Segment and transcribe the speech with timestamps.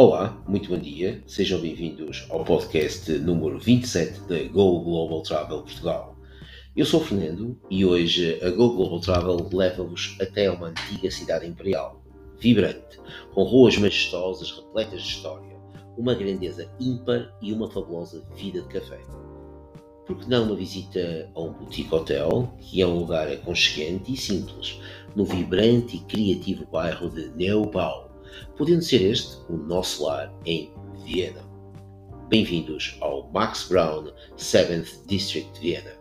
[0.00, 6.16] Olá, muito bom dia, sejam bem-vindos ao podcast número 27 da Go Global Travel Portugal.
[6.76, 11.48] Eu sou o Fernando e hoje a Go Global Travel leva-vos até uma antiga cidade
[11.48, 12.00] imperial,
[12.38, 13.00] vibrante,
[13.34, 15.56] com ruas majestosas repletas de história,
[15.96, 19.00] uma grandeza ímpar e uma fabulosa vida de café.
[20.06, 24.16] Por que não uma visita a um boutique hotel, que é um lugar aconchegante e
[24.16, 24.78] simples,
[25.16, 28.07] no vibrante e criativo bairro de Neubau,
[28.56, 30.72] podendo ser este o nosso lar em
[31.04, 31.42] Viena.
[32.28, 35.97] Bem-vindos ao Max Brown 7th District Viena.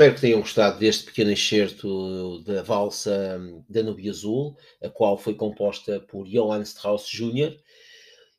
[0.00, 6.00] Espero que tenham gostado deste pequeno excerto da valsa Danúbio Azul, a qual foi composta
[6.00, 7.54] por Johann Strauss Jr.,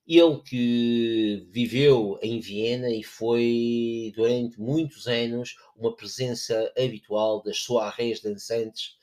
[0.07, 8.23] ele que viveu em Viena e foi durante muitos anos uma presença habitual das soirées
[8.23, 8.95] dançantes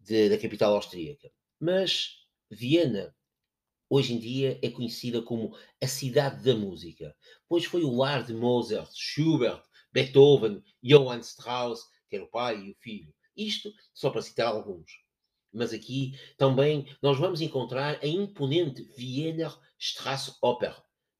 [0.00, 1.30] de, da capital austríaca.
[1.60, 3.14] Mas Viena,
[3.90, 7.14] hoje em dia, é conhecida como a cidade da música,
[7.46, 9.62] pois foi o lar de Mozart, Schubert,
[9.92, 13.12] Beethoven, Johann Strauss, era o pai e o filho.
[13.36, 14.90] Isto só para citar alguns.
[15.52, 20.74] Mas aqui também nós vamos encontrar a imponente Wiener Straßoper,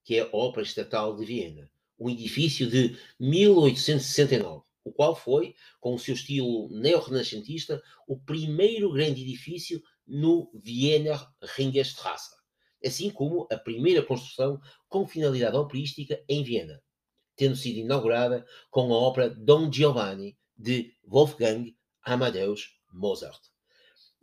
[0.05, 5.95] que é a Ópera Estatal de Viena, um edifício de 1869, o qual foi, com
[5.95, 12.35] o seu estilo neo-renascentista, o primeiro grande edifício no Wiener Ringerstraße,
[12.85, 16.83] assim como a primeira construção com finalidade operística em Viena
[17.43, 23.41] tendo sido inaugurada com a ópera Don Giovanni de Wolfgang Amadeus Mozart.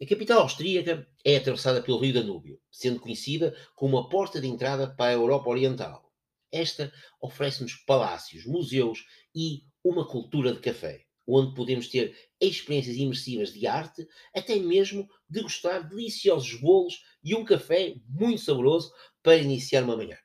[0.01, 4.95] A capital austríaca é atravessada pelo rio Danúbio, sendo conhecida como a porta de entrada
[4.95, 6.09] para a Europa Oriental.
[6.49, 9.03] Esta oferece-nos palácios, museus
[9.35, 15.89] e uma cultura de café, onde podemos ter experiências imersivas de arte, até mesmo degustar
[15.89, 20.17] deliciosos bolos e um café muito saboroso para iniciar uma manhã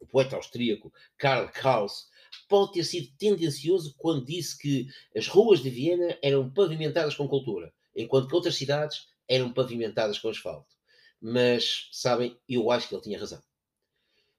[0.00, 2.08] o poeta austríaco Karl Kraus,
[2.48, 7.72] pode ter sido tendencioso quando disse que as ruas de Viena eram pavimentadas com cultura,
[7.94, 10.76] enquanto que outras cidades eram pavimentadas com asfalto.
[11.20, 13.42] Mas, sabem, eu acho que ele tinha razão.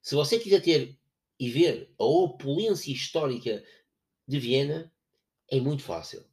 [0.01, 0.97] Se você quiser ter
[1.39, 3.63] e ver a opulência histórica
[4.27, 4.91] de Viena,
[5.49, 6.23] é muito fácil.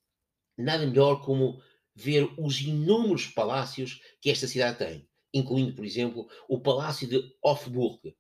[0.57, 1.61] Nada melhor como
[1.95, 8.15] ver os inúmeros palácios que esta cidade tem, incluindo, por exemplo, o Palácio de Hofburg,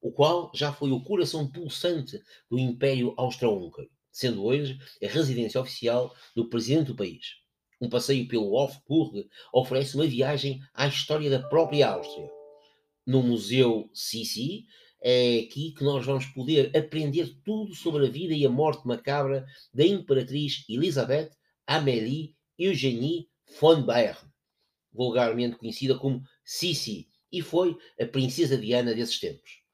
[0.00, 6.14] o qual já foi o coração pulsante do Império Austro-Húngaro, sendo hoje a residência oficial
[6.34, 7.36] do presidente do país.
[7.80, 12.28] Um passeio pelo Hofburg oferece uma viagem à história da própria Áustria.
[13.06, 14.66] No Museu Sissi,
[15.00, 19.46] é aqui que nós vamos poder aprender tudo sobre a vida e a morte macabra
[19.72, 21.30] da Imperatriz Elizabeth
[21.66, 23.28] Amélie Eugénie
[23.60, 24.28] von Bayern,
[24.92, 29.67] vulgarmente conhecida como Sissi, e foi a princesa Diana desses tempos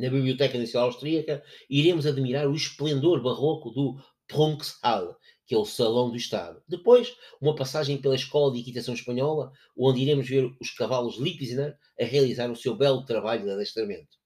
[0.00, 5.16] na Biblioteca Nacional Austríaca, iremos admirar o esplendor barroco do Prunkshall,
[5.46, 6.62] que é o Salão do Estado.
[6.66, 12.04] Depois, uma passagem pela Escola de Equitação Espanhola, onde iremos ver os cavalos Lipizner a
[12.04, 14.16] realizar o seu belo trabalho de adestramento.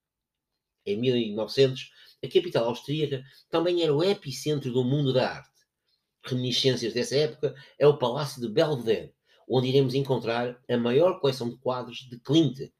[0.86, 1.90] Em 1900,
[2.22, 5.50] a capital austríaca também era o epicentro do mundo da arte.
[6.22, 9.12] Reminiscências dessa época é o Palácio de Belvedere,
[9.48, 12.70] onde iremos encontrar a maior coleção de quadros de Klimt,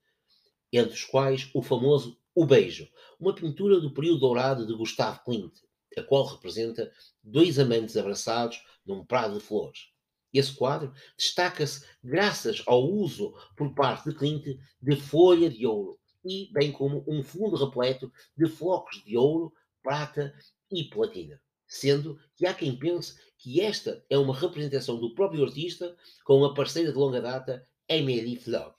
[0.72, 2.88] entre os quais o famoso o Beijo,
[3.18, 5.54] uma pintura do período dourado de Gustave Klimt,
[5.96, 6.90] a qual representa
[7.22, 9.88] dois amantes abraçados num prado de flores.
[10.32, 16.50] Esse quadro destaca-se graças ao uso por parte de Klimt de folha de ouro e
[16.52, 19.52] bem como um fundo repleto de flocos de ouro,
[19.82, 20.34] prata
[20.72, 21.40] e platina.
[21.68, 26.54] Sendo que há quem pense que esta é uma representação do próprio artista com a
[26.54, 28.74] parceira de longa data, Amélie Flog.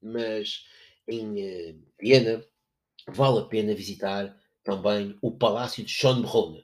[0.00, 0.64] Mas
[1.08, 2.44] em uh, Viena,
[3.08, 6.62] vale a pena visitar também o Palácio de Schönbrunn,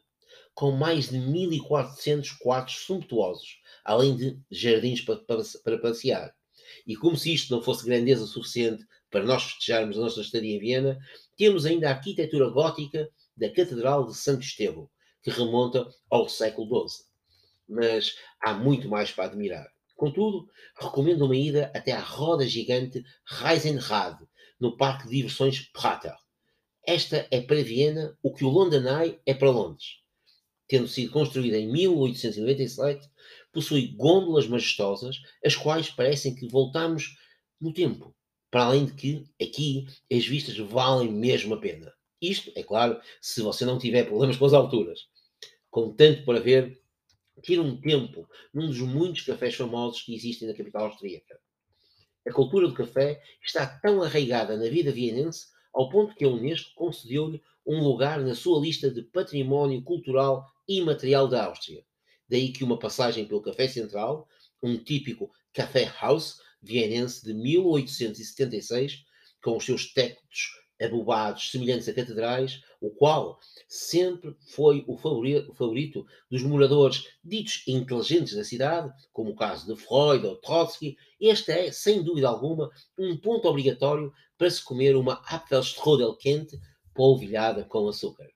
[0.54, 6.34] com mais de 1400 quartos sumptuosos, além de jardins para, para, para passear.
[6.86, 10.58] E como se isto não fosse grandeza suficiente para nós festejarmos a nossa estadia em
[10.58, 10.98] Viena,
[11.36, 14.88] temos ainda a arquitetura gótica da Catedral de Santo Estevão,
[15.22, 17.06] que remonta ao século XII.
[17.68, 19.66] mas há muito mais para admirar.
[19.94, 20.48] Contudo,
[20.78, 24.20] recomendo uma ida até à roda gigante Reisenrad,
[24.60, 26.14] no parque de diversões Prater.
[26.86, 29.96] Esta é para Viena o que o London Eye é para Londres.
[30.68, 33.10] Tendo sido construída em 1897,
[33.52, 37.16] possui gôndolas majestosas, as quais parecem que voltamos
[37.60, 38.14] no tempo.
[38.52, 41.92] Para além de que, aqui, as vistas valem mesmo a pena.
[42.22, 45.08] Isto, é claro, se você não tiver problemas com as alturas.
[45.68, 46.80] Contanto para ver,
[47.42, 51.36] tira um tempo num dos muitos cafés famosos que existem na capital austríaca.
[52.24, 56.74] A cultura do café está tão arraigada na vida vienense ao ponto que a Unesco
[56.74, 61.84] concedeu-lhe um lugar na sua lista de património cultural imaterial da Áustria.
[62.26, 64.26] Daí que uma passagem pelo Café Central,
[64.62, 69.04] um típico café house vienense de 1876,
[69.42, 73.38] com os seus tetos abobados semelhantes a catedrais, o qual
[73.68, 80.26] sempre foi o favorito dos moradores ditos inteligentes da cidade, como o caso de Freud
[80.26, 86.14] ou Trotsky, este é, sem dúvida alguma, um ponto obrigatório para se comer uma Apfelstrudel
[86.16, 86.58] quente
[86.94, 88.28] polvilhada com açúcar.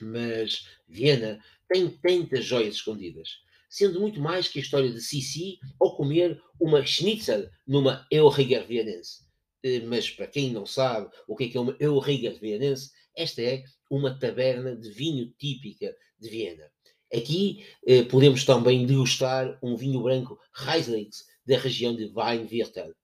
[0.00, 1.38] Mas Viena
[1.68, 3.28] tem tantas joias escondidas,
[3.68, 9.31] sendo muito mais que a história de Sissi ou comer uma schnitzel numa Euriger vienense.
[9.62, 13.42] Eh, mas para quem não sabe o que é, que é uma Euriger vienense, esta
[13.42, 16.70] é uma taberna de vinho típica de Viena.
[17.14, 22.94] Aqui eh, podemos também degustar um vinho branco Rieslings da região de Weinviertel.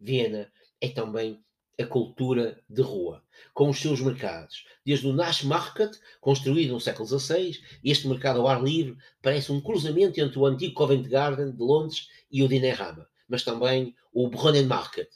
[0.00, 0.50] Viena
[0.80, 1.42] é também
[1.80, 3.22] a cultura de rua,
[3.54, 4.64] com os seus mercados.
[4.84, 10.20] Desde o Naschmarkt, construído no século XVI, este mercado ao ar livre parece um cruzamento
[10.20, 15.08] entre o antigo Covent Garden de Londres e o Dinerama, mas também o Brunnenmarkt,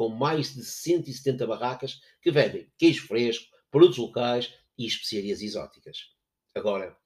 [0.00, 6.06] com mais de 170 barracas que vendem queijo fresco, produtos locais e especiarias exóticas.
[6.54, 6.96] Agora,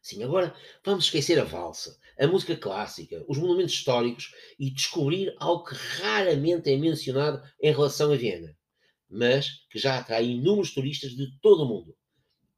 [0.00, 5.64] sim, agora vamos esquecer a valsa, a música clássica, os monumentos históricos e descobrir algo
[5.64, 8.56] que raramente é mencionado em relação a Viena,
[9.10, 11.94] mas que já atrai inúmeros turistas de todo o mundo.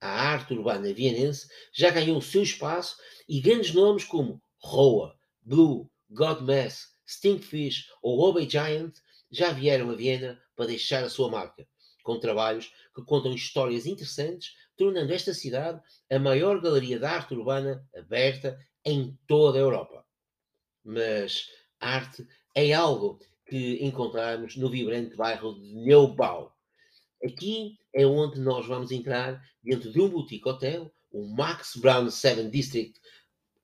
[0.00, 2.96] A arte urbana vienense já ganhou o seu espaço
[3.28, 8.94] e grandes nomes como Roa, Blue, Godmess, Stinkfish ou Obey Giant
[9.30, 11.66] já vieram a Viena para deixar a sua marca,
[12.02, 15.80] com trabalhos que contam histórias interessantes, tornando esta cidade
[16.10, 20.04] a maior galeria de arte urbana aberta em toda a Europa.
[20.84, 21.48] Mas
[21.80, 26.54] arte é algo que encontramos no vibrante bairro de Neubau.
[27.24, 32.48] Aqui é onde nós vamos entrar dentro de um boutique hotel, o Max Brown 7
[32.50, 33.00] District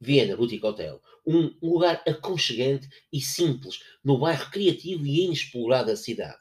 [0.04, 1.00] Viena Boutique Hotel.
[1.26, 6.38] Um lugar aconchegante e simples no bairro criativo e inexplorado da cidade.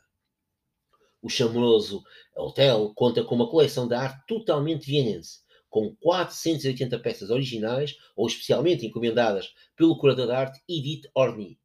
[1.21, 2.03] O chamoroso
[2.35, 5.39] hotel conta com uma coleção de arte totalmente vienense,
[5.69, 11.57] com 480 peças originais ou especialmente encomendadas pelo curador de arte Edith Orny,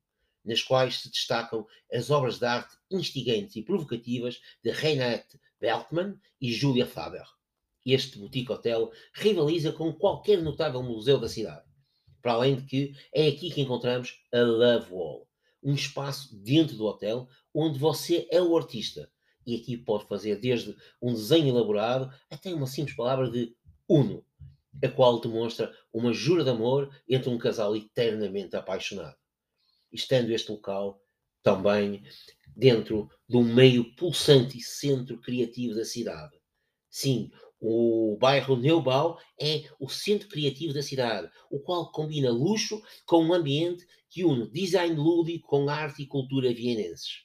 [0.44, 5.26] nas quais se destacam as obras de arte instigantes e provocativas de Reinhard
[5.60, 7.26] Beltmann e Julia Faber.
[7.84, 11.67] Este boutique hotel rivaliza com qualquer notável museu da cidade.
[12.22, 15.28] Para além de que é aqui que encontramos a Love Wall,
[15.62, 19.10] um espaço dentro do hotel onde você é o artista.
[19.46, 23.56] E aqui pode fazer desde um desenho elaborado até uma simples palavra de
[23.88, 24.24] uno,
[24.82, 29.16] a qual demonstra uma jura de amor entre um casal eternamente apaixonado.
[29.90, 31.02] Estando este local
[31.42, 32.02] também
[32.54, 36.38] dentro de um meio pulsante e centro criativo da cidade.
[36.90, 43.24] Sim, o bairro Neubau é o centro criativo da cidade, o qual combina luxo com
[43.24, 47.24] um ambiente que une design lúdico com arte e cultura vienenses.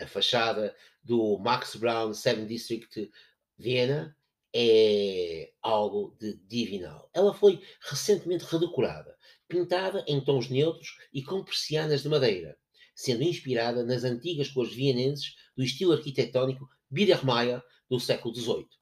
[0.00, 3.10] A fachada do Max Brown 7 District
[3.58, 4.16] Viena
[4.54, 7.08] é algo de divinal.
[7.14, 9.16] Ela foi recentemente redecorada,
[9.48, 12.58] pintada em tons neutros e com persianas de madeira,
[12.94, 18.81] sendo inspirada nas antigas cores vienenses do estilo arquitetónico Biedermeier do século XVIII.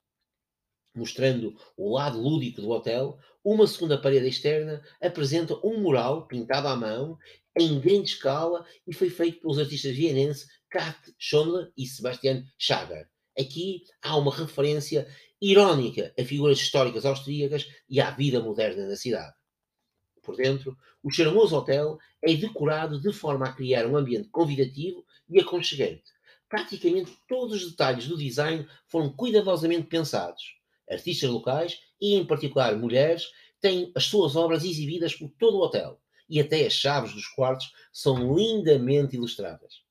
[0.95, 6.75] Mostrando o lado lúdico do hotel, uma segunda parede externa apresenta um mural pintado à
[6.75, 7.17] mão
[7.57, 13.09] em grande escala e foi feito pelos artistas vienenses Kat Schonler e Sebastian Schager.
[13.39, 15.07] Aqui há uma referência
[15.41, 19.35] irónica a figuras históricas austríacas e à vida moderna na cidade.
[20.23, 25.41] Por dentro, o charmoso hotel é decorado de forma a criar um ambiente convidativo e
[25.41, 26.05] aconchegante.
[26.49, 30.60] Praticamente todos os detalhes do design foram cuidadosamente pensados.
[30.91, 33.31] Artistas locais, e em particular mulheres,
[33.61, 36.01] têm as suas obras exibidas por todo o hotel.
[36.29, 39.83] E até as chaves dos quartos são lindamente ilustradas.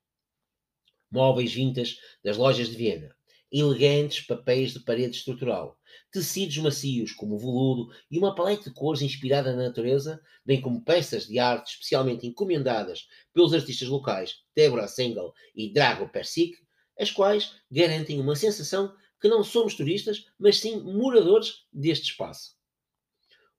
[1.12, 3.16] Móveis vintas das lojas de Viena.
[3.52, 5.76] Elegantes papéis de parede estrutural,
[6.12, 10.84] tecidos macios como o veludo e uma paleta de cores inspirada na natureza, bem como
[10.84, 16.58] peças de arte especialmente encomendadas pelos artistas locais Deborah Sengel e Drago Persic,
[17.00, 22.56] as quais garantem uma sensação que não somos turistas, mas sim moradores deste espaço.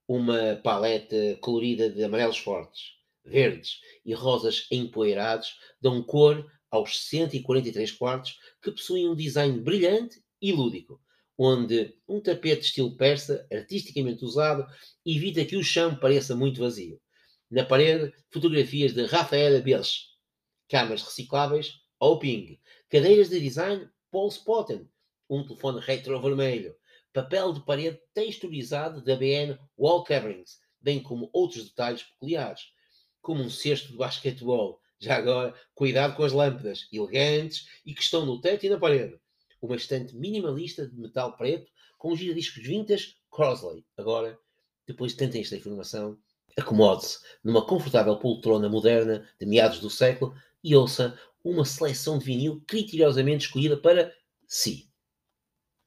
[0.07, 8.39] Uma paleta colorida de amarelos fortes, verdes e rosas empoeirados dão cor aos 143 quartos
[8.61, 11.01] que possuem um design brilhante e lúdico,
[11.37, 14.65] onde um tapete estilo persa, artisticamente usado,
[15.05, 16.99] evita que o chão pareça muito vazio.
[17.49, 20.07] Na parede, fotografias de Rafael Belch,
[20.69, 24.87] câmaras recicláveis ou ping, cadeiras de design Paul Spotten,
[25.31, 26.75] um telefone retro vermelho,
[27.13, 32.73] papel de parede texturizado da BN Wall Coverings, bem como outros detalhes peculiares,
[33.21, 34.81] como um cesto de basquetebol.
[34.99, 39.17] Já agora, cuidado com as lâmpadas, elegantes e que estão no teto e na parede.
[39.61, 43.85] Uma estante minimalista de metal preto com giradiscos vintage Crosley.
[43.95, 44.37] Agora,
[44.85, 46.17] depois de tanta esta informação,
[46.57, 52.61] acomode-se numa confortável poltrona moderna de meados do século e ouça uma seleção de vinil
[52.67, 54.13] criteriosamente escolhida para
[54.45, 54.90] si.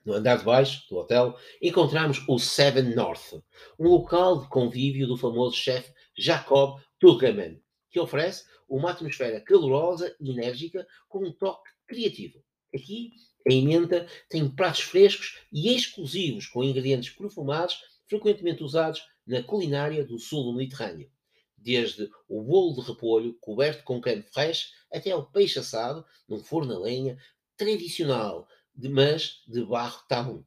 [0.05, 3.43] No andar de baixo do hotel, encontramos o Seven North,
[3.79, 7.59] um local de convívio do famoso chefe Jacob Tuckerman,
[7.91, 12.43] que oferece uma atmosfera calorosa e enérgica com um toque criativo.
[12.75, 13.13] Aqui,
[13.49, 20.19] a emenda tem pratos frescos e exclusivos com ingredientes perfumados frequentemente usados na culinária do
[20.19, 21.11] sul do Mediterrâneo.
[21.57, 26.75] Desde o bolo de repolho coberto com creme fraiche até o peixe assado num forno
[26.75, 27.17] a lenha
[27.57, 28.47] tradicional
[28.77, 30.47] mas de barro tabu.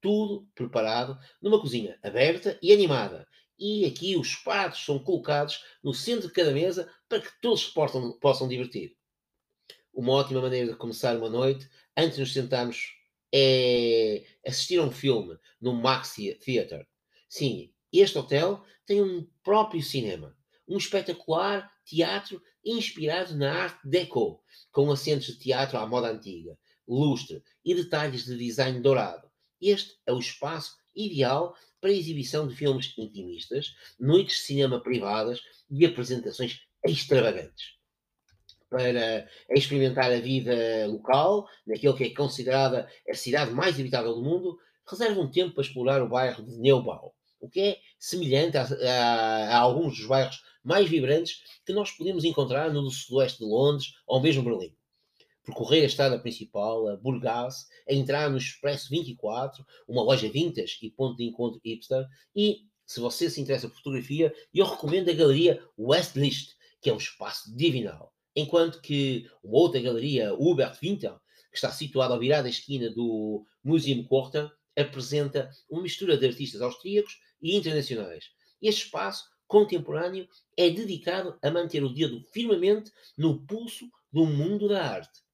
[0.00, 3.26] Tudo preparado numa cozinha aberta e animada.
[3.58, 7.72] E aqui os pratos são colocados no centro de cada mesa para que todos se
[7.72, 8.94] possam, possam divertir.
[9.92, 12.94] Uma ótima maneira de começar uma noite, antes de nos sentarmos,
[13.32, 16.86] é assistir a um filme no Maxi Theater.
[17.28, 20.36] Sim, este hotel tem um próprio cinema,
[20.68, 27.42] um espetacular teatro inspirado na arte deco, com assentos de teatro à moda antiga lustre
[27.64, 29.28] e detalhes de design dourado.
[29.60, 35.40] Este é o espaço ideal para a exibição de filmes intimistas, noites de cinema privadas
[35.70, 37.76] e apresentações extravagantes.
[38.68, 44.58] Para experimentar a vida local, naquele que é considerada a cidade mais habitável do mundo,
[44.88, 49.56] reserve um tempo para explorar o bairro de Neubau, o que é semelhante a, a,
[49.56, 54.20] a alguns dos bairros mais vibrantes que nós podemos encontrar no sudoeste de Londres ou
[54.20, 54.74] mesmo Berlim
[55.46, 60.90] percorrer a estrada principal, a Burgas, a entrar no Expresso 24, uma loja vintage e
[60.90, 65.62] ponto de encontro hipster, e, se você se interessa por fotografia, eu recomendo a galeria
[65.78, 68.12] Westlist, que é um espaço divinal.
[68.34, 71.14] Enquanto que uma outra galeria, Hubert Winter,
[71.50, 76.60] que está situada ao virar da esquina do Museum Quarter, apresenta uma mistura de artistas
[76.60, 78.26] austríacos e internacionais.
[78.60, 84.84] Este espaço contemporâneo é dedicado a manter o dedo firmemente no pulso do mundo da
[84.84, 85.25] arte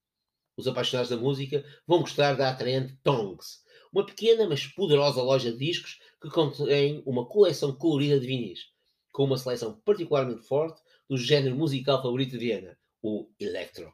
[0.56, 5.58] os apaixonados da música vão gostar da atraente Tongs, uma pequena mas poderosa loja de
[5.58, 8.70] discos que contém uma coleção colorida de vinis,
[9.10, 13.92] com uma seleção particularmente forte do género musical favorito de Viena, o Electro.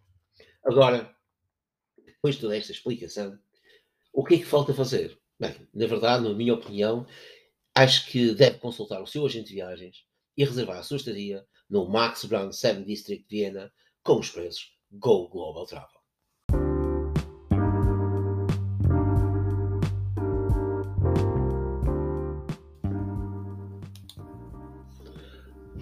[0.64, 1.14] Agora,
[2.04, 3.38] depois de toda esta explicação,
[4.12, 5.18] o que é que falta fazer?
[5.38, 7.06] Bem, na verdade, na minha opinião,
[7.74, 10.04] acho que deve consultar o seu agente de viagens
[10.36, 13.72] e reservar a sua estadia no Max Brown 7 District Viena
[14.02, 15.97] com os preços Go Global Travel.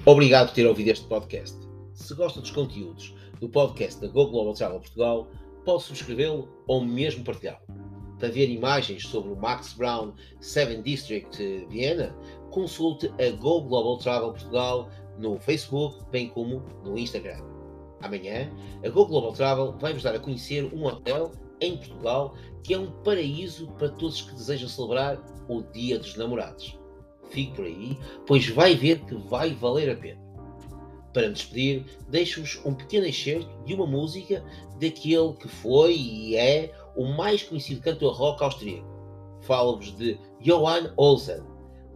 [0.09, 1.59] Obrigado por ter ouvido este podcast.
[1.93, 5.29] Se gosta dos conteúdos do podcast da Go Global Travel Portugal,
[5.65, 7.59] pode subscrevê-lo ou mesmo partilhá-lo.
[8.17, 12.17] Para ver imagens sobre o Max Brown 7 District Viena,
[12.53, 17.43] consulte a Go Global Travel Portugal no Facebook, bem como no Instagram.
[18.01, 18.49] Amanhã,
[18.85, 22.33] a Go Global Travel vai-vos dar a conhecer um hotel em Portugal
[22.63, 26.79] que é um paraíso para todos que desejam celebrar o Dia dos Namorados
[27.30, 30.21] fique por aí, pois vai ver que vai valer a pena.
[31.12, 34.45] Para me despedir, deixo-vos um pequeno excerto de uma música
[34.78, 38.87] daquele que foi e é o mais conhecido cantor rock austríaco.
[39.40, 41.42] Falo-vos de Johann Olsen,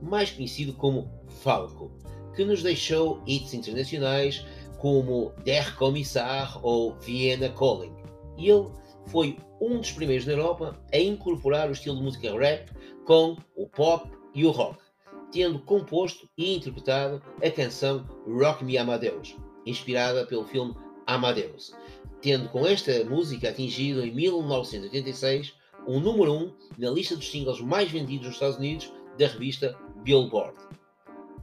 [0.01, 1.11] mais conhecido como
[1.43, 1.91] Falco,
[2.35, 4.45] que nos deixou hits internacionais
[4.79, 7.95] como Der Kommissar ou Vienna Calling.
[8.39, 8.69] E ele
[9.09, 12.71] foi um dos primeiros na Europa a incorporar o estilo de música rap
[13.05, 14.90] com o pop e o rock
[15.33, 20.75] tendo composto e interpretado a canção Rock Me Amadeus, inspirada pelo filme
[21.07, 21.73] Amadeus,
[22.21, 25.55] tendo com esta música atingido em 1986
[25.87, 29.77] um número 1 um na lista dos singles mais vendidos nos Estados Unidos da revista
[30.03, 30.57] Billboard.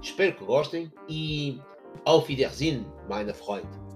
[0.01, 1.59] Espero que gostem e
[2.05, 3.86] auf Wiedersehen, meine Freunde.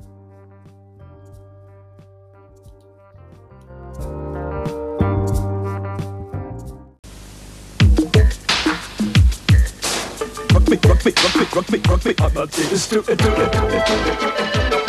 [10.78, 12.13] rock me, rock me, rock me, rock me, rock me.
[12.20, 14.80] I'm not here to do it, do it, do it.